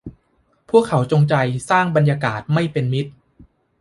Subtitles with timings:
[0.69, 1.35] พวกเขาจงใจ
[1.69, 3.11] สร้างบรรยากาศไม่เป็นมิตร